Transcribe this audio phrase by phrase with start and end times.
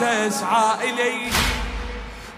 [0.00, 1.32] تسعى إليه.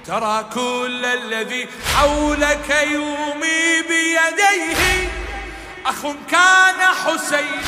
[0.06, 5.10] ترى كل الذي حولك يومي بيديه.
[5.86, 7.62] أخ كان حسين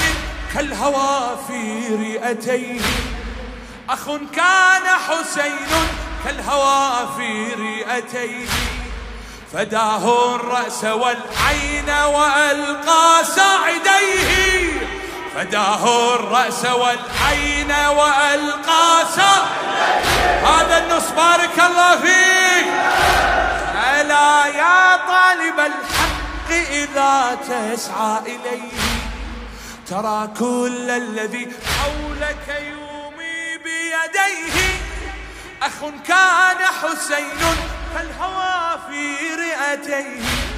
[0.55, 2.81] كالهوى في رئتيه.
[3.91, 5.89] أخ كان حسين
[6.25, 8.47] كالهوى في رئتيه.
[9.53, 15.02] فداه الرأس والعين وألقى ساعديه.
[15.35, 19.03] فداه الرأس والعين وألقى
[20.45, 22.67] هذا النص بارك الله فيك.
[24.01, 28.73] ألا يا طالب الحق إذا تسعى إليه.
[29.91, 34.57] ترى كل الذي حولك يومي بيديه.
[35.63, 37.57] أخ كان حسين
[37.95, 40.52] فالهوى في رئتيه.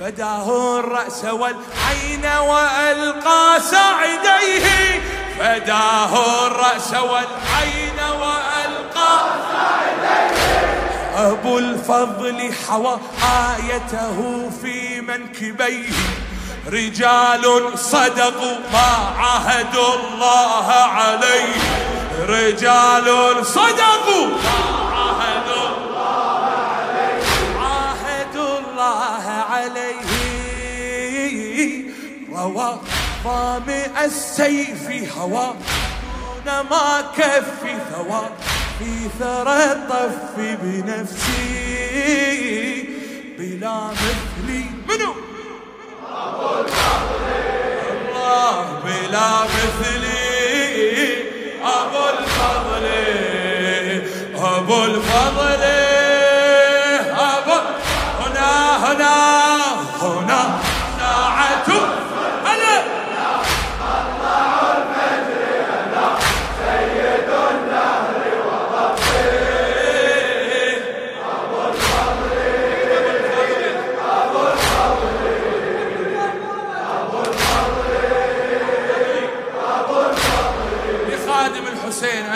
[0.00, 5.00] فداه الرأس والعين وألقى ساعديه
[5.38, 9.18] فداه الرأس والعين وألقى
[9.52, 10.36] ساعديه
[11.16, 13.00] أبو الفضل حوى
[13.56, 15.88] آيته في منكبيه.
[16.72, 21.56] رجال صدقوا ما عهدوا الله عليه.
[22.28, 24.85] رجال صدقوا ما
[32.36, 32.80] روى
[33.24, 34.84] ظامئ السيف
[35.18, 35.54] هوى
[36.44, 37.60] دون ما كف
[37.92, 38.22] ثوى
[38.78, 41.76] في ثرى الطف بنفسي.
[43.38, 45.12] بلا مثلي منو؟
[48.00, 50.26] الله بلا مثلي
[51.64, 52.86] أبو الفضل
[54.36, 55.75] أبو الفضل.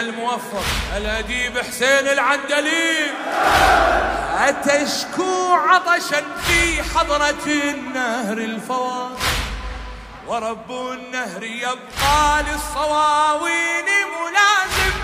[0.00, 0.64] الموفق
[0.96, 3.14] الأديب حسين العندليب.
[4.38, 9.16] أتشكو عطشا في حضرة النهر الفوار
[10.26, 13.86] ورب النهر يبقى للصواوين
[14.20, 14.96] ملازم.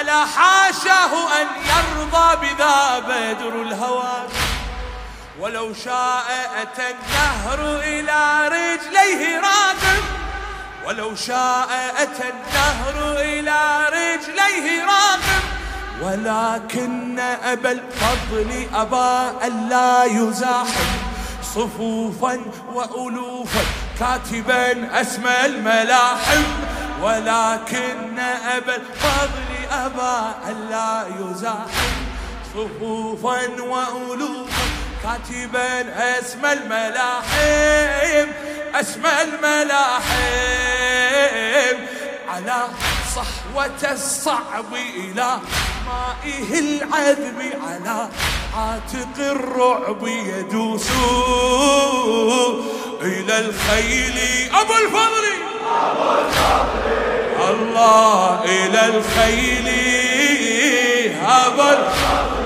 [0.00, 4.26] ألا حاشاه أن يرضى بذا بدر الهوى
[5.40, 10.15] ولو شاء أتى النهر إلى رجليه راغب.
[10.86, 15.42] ولو شاء أتى الدهر إلى رجليه راغب.
[16.02, 20.90] ولكن أبا الفضل أبى ألا يزاحم.
[21.54, 22.40] صفوفا
[22.72, 23.60] وألوفا
[24.00, 26.42] كاتبا أسمى الملاحم.
[27.02, 28.18] ولكن
[28.56, 31.92] أبا الفضل أبى ألا يزاحم.
[32.54, 34.66] صفوفا وألوفا
[35.02, 35.80] كاتبا
[36.18, 38.28] اسم الملاحم.
[38.80, 40.16] اسم الملاحم
[42.28, 42.68] على
[43.14, 45.38] صحوة الصعب إلى
[45.86, 48.08] مائه العذب على
[48.56, 50.90] عاتق الرعب يدوس
[53.02, 54.18] إلى الخيل.
[54.54, 55.26] أبو الفضل!
[55.72, 56.86] أبو الفضل
[57.50, 59.68] الله إلى الخيل.
[61.26, 62.36] أبو الفضل!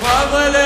[0.00, 0.65] فضل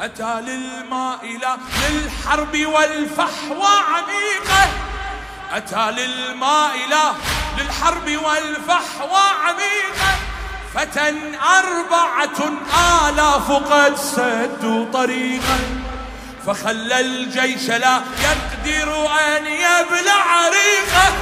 [0.00, 1.58] أتى للمائلة
[1.90, 4.70] للحرب والفحوى عميقة.
[5.52, 7.14] أتى للمائلة
[7.58, 10.10] للحرب والفحوى عميقة.
[10.74, 11.14] فتى
[11.58, 12.38] أربعة
[13.08, 15.58] آلاف قد سدوا طريقا.
[16.46, 21.12] فخلى الجيش لا يقدر أن يبلع ريقه.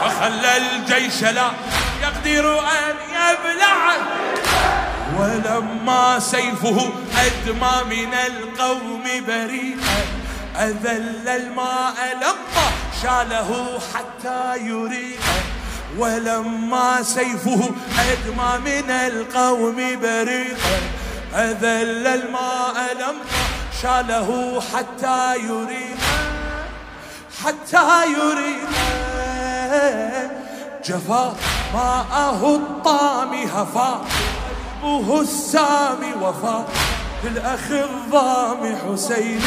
[0.00, 1.50] فخلى الجيش لا
[2.02, 3.96] يقدر أن يبلع
[5.18, 6.90] ولما سيفه
[7.26, 9.98] أدمى من القوم بريئا
[10.56, 12.66] أذل الماء لما
[13.02, 15.38] شاله حتى يريئا.
[15.98, 20.78] ولما سيفه أدمى من القوم بريئا
[21.34, 23.24] أذل الماء لما
[23.82, 26.16] شاله حتى يريئا
[27.44, 28.86] حتى يريئا.
[30.84, 31.36] جفا
[31.74, 34.04] ماءه الطامي هفا.
[34.82, 36.66] قلبه السامي وفا
[37.24, 39.40] الأخ الضامي حسين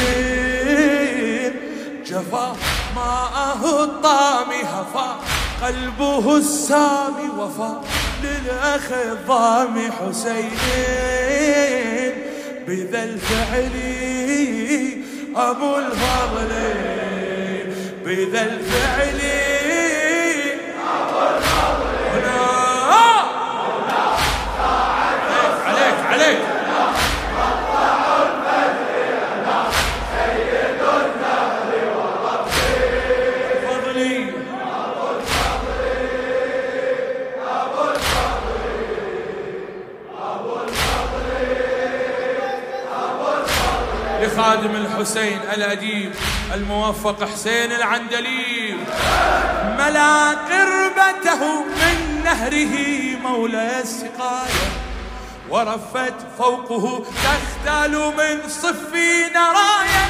[2.05, 2.55] جفا
[2.95, 5.19] ماءه الطامي هفا
[5.61, 7.81] قلبه السامي وفا
[8.23, 10.57] للأخ الضامي حسين
[12.67, 13.71] بذا الفعل
[15.35, 16.51] أبو الفضل؟
[18.05, 19.19] بذا الفعل
[44.39, 46.11] لخادم الحسين الأديب
[46.53, 48.77] الموفق حسين العندليب
[49.77, 52.75] ملا قربته من نهره
[53.29, 54.69] مولى السقاية.
[55.49, 60.05] ورفت فوقه تختال من صفين راية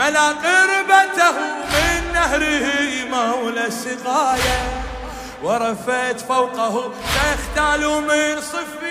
[0.00, 1.38] ملا قربته
[1.72, 2.68] من نهره
[3.10, 4.82] مولى السقاية.
[5.42, 8.87] ورفت فوقه تختال من صفين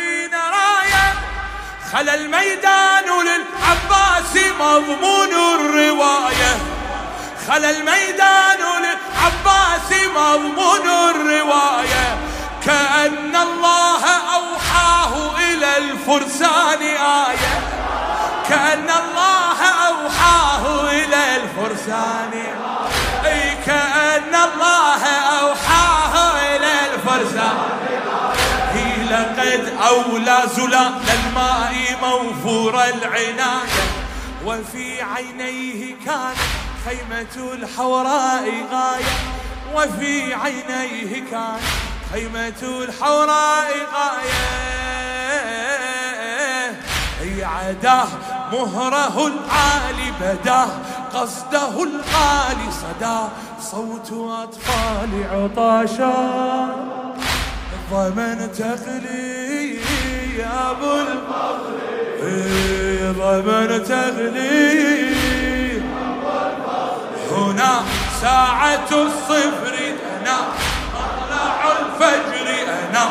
[1.93, 6.57] خلى الميدان للعباس مضمون الرواية.
[7.47, 12.17] خلى الميدان للعباس مضمون الرواية.
[12.65, 14.03] كأن الله
[14.35, 16.81] أوحاه إلى الفرسان
[17.27, 17.61] آية.
[18.49, 22.66] كأن الله أوحاه إلى الفرسان أي
[29.47, 33.87] لقد أولى زلال الماء موفور العناية.
[34.45, 36.37] وفي عينيه كانت
[36.85, 39.17] خيمة الحوراء غاية.
[39.75, 41.63] وفي عينيه كانت
[42.13, 44.67] خيمة الحوراء غاية.
[47.43, 48.07] عداه
[48.51, 50.69] مهره العالي بداه
[51.13, 53.29] قصده الغالي صداه
[53.61, 56.17] صوت أطفال عطاشا.
[57.91, 59.75] ضمن تغلي
[60.37, 61.77] يا أبو الفضل.
[63.19, 65.27] ضمن تغلي
[67.31, 67.83] هنا
[68.21, 69.75] ساعة الصفر.
[70.21, 70.37] هنا
[70.93, 72.47] مطلع الفجر.
[72.89, 73.05] أنا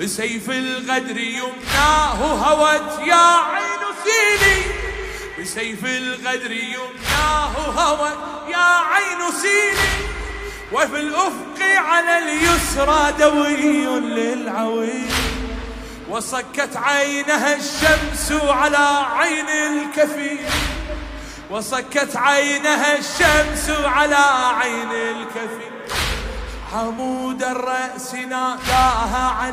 [0.00, 4.62] بسيف الغدر يمناه هوت يا عين سيني.
[5.40, 9.88] بسيف الغدر يمناه هوت يا عين سيني.
[10.72, 15.02] وفي الأفق على اليسرى دوي للعوي.
[16.08, 20.46] وصكت عينها الشمس على عين الكفيل
[21.50, 24.24] وصكت عينها الشمس على
[24.60, 25.72] عين الكفيل
[26.74, 29.52] عمود الرأس ناداها عن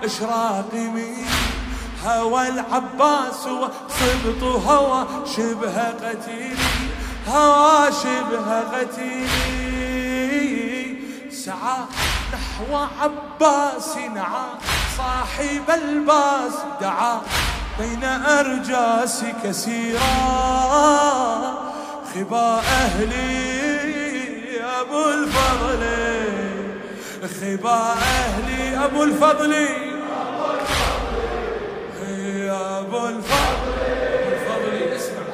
[0.00, 1.26] الإشراق من
[2.06, 5.06] هوى العباس وصبط هوى
[5.36, 6.58] شبه قتيل
[7.28, 9.28] هوى شبه قتيل.
[11.32, 11.78] سعى
[12.32, 14.46] نحو عباس نعى
[14.98, 17.20] صاحب الباس دعا
[17.78, 20.14] بين أرجاس كثيرا
[22.14, 23.44] خبا أهلي
[24.80, 26.13] أبو الفضل.
[27.28, 29.52] خبا أهلي أبو الفضل.
[32.02, 33.74] يا أبو الفضل
[34.96, 35.24] اسمع.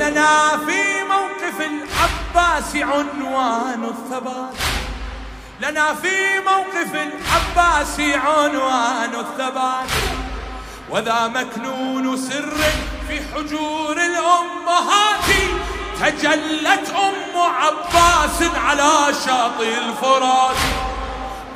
[0.00, 4.54] لنا في موقف العباس عنوان الثبات.
[5.60, 9.90] لنا في موقف العباس عنوان الثبات.
[10.90, 12.54] وذا مكنون سر
[13.08, 15.55] في حجور الأمهات.
[16.00, 20.56] تجلت أم عباس على شاطئ الفرات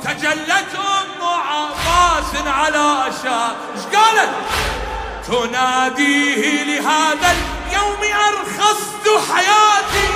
[0.03, 3.71] تجلت أم عباس على شاطئ.
[3.75, 4.29] إيش قالت؟
[5.27, 7.35] تناديه لهذا
[7.67, 10.09] اليوم أرخصت حياتي.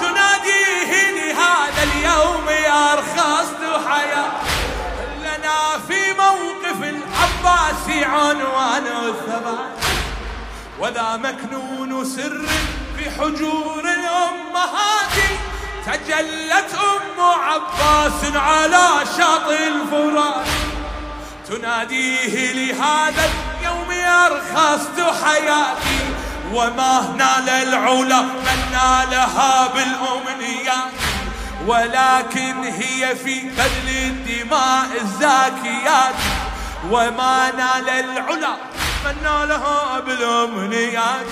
[0.00, 2.48] تناديه لهذا اليوم
[2.92, 4.48] أرخصت حياتي.
[5.20, 9.78] لنا في موقف العباس عن الإيمان والثبات
[10.78, 12.46] وذا مكنون سر
[12.98, 15.14] في حجور الأمهات
[15.86, 20.46] تجلت أم عباس على شاطئ الفرات
[21.48, 26.00] تناديه لهذا اليوم أرخصت حياتي.
[26.52, 30.92] وما نال العلا من نالها بالأمنيات.
[31.66, 36.14] ولكن هي في بذل الدماء الزاكيات.
[36.90, 38.56] وما نال العلا
[39.04, 41.26] من نالها بالأمنيات.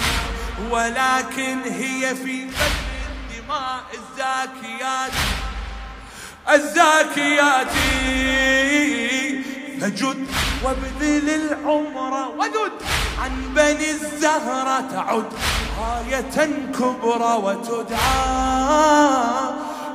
[0.70, 2.76] ولكن هي في بذل
[3.10, 5.12] الدماء الزاكيات
[6.54, 7.72] الزاكيات.
[9.80, 10.26] فجد
[10.64, 12.72] وابذل العمر ودد
[13.22, 15.25] عن بني الزهرة تعد.
[15.78, 16.36] غاية
[16.78, 17.96] كبرى وتدعى.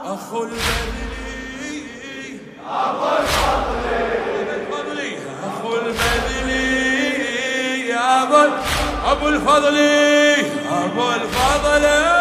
[0.06, 1.84] أخو البذلي
[2.68, 4.21] أخو الفضلي
[9.06, 10.36] أبو الفضلي
[10.72, 12.21] أبو الفضلي